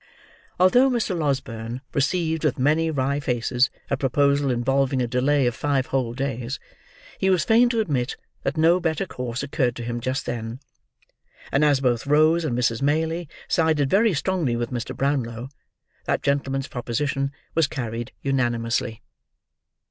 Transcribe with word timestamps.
Although 0.59 0.89
Mr. 0.89 1.15
Losberne 1.15 1.81
received 1.93 2.43
with 2.43 2.57
many 2.57 2.89
wry 2.89 3.19
faces 3.19 3.69
a 3.87 3.95
proposal 3.95 4.49
involving 4.49 4.99
a 4.99 5.05
delay 5.05 5.45
of 5.45 5.53
five 5.53 5.85
whole 5.85 6.15
days, 6.15 6.59
he 7.19 7.29
was 7.29 7.45
fain 7.45 7.69
to 7.69 7.79
admit 7.79 8.17
that 8.41 8.57
no 8.57 8.79
better 8.79 9.05
course 9.05 9.43
occurred 9.43 9.75
to 9.75 9.83
him 9.83 9.99
just 9.99 10.25
then; 10.25 10.59
and 11.51 11.63
as 11.63 11.81
both 11.81 12.07
Rose 12.07 12.43
and 12.43 12.57
Mrs. 12.57 12.81
Maylie 12.81 13.29
sided 13.47 13.91
very 13.91 14.15
strongly 14.15 14.55
with 14.55 14.71
Mr. 14.71 14.97
Brownlow, 14.97 15.49
that 16.05 16.23
gentleman's 16.23 16.67
proposition 16.67 17.31
was 17.53 17.67
carried 17.67 18.11
unanimously. 18.23 19.03